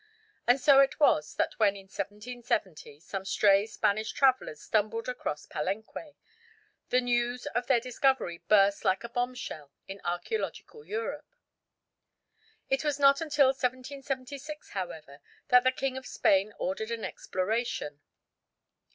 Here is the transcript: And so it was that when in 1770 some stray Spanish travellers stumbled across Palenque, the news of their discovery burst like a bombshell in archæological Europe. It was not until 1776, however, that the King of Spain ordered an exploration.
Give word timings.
And 0.47 0.59
so 0.59 0.79
it 0.79 0.99
was 0.99 1.35
that 1.35 1.59
when 1.59 1.75
in 1.75 1.83
1770 1.83 2.99
some 3.01 3.23
stray 3.23 3.67
Spanish 3.67 4.11
travellers 4.11 4.59
stumbled 4.59 5.07
across 5.07 5.45
Palenque, 5.45 6.15
the 6.89 7.01
news 7.01 7.45
of 7.45 7.67
their 7.67 7.79
discovery 7.79 8.39
burst 8.47 8.83
like 8.83 9.03
a 9.03 9.09
bombshell 9.09 9.71
in 9.87 9.99
archæological 9.99 10.87
Europe. 10.87 11.29
It 12.67 12.83
was 12.83 12.97
not 12.97 13.21
until 13.21 13.49
1776, 13.49 14.69
however, 14.69 15.19
that 15.49 15.63
the 15.63 15.71
King 15.71 15.97
of 15.97 16.07
Spain 16.07 16.51
ordered 16.57 16.89
an 16.89 17.05
exploration. 17.05 18.01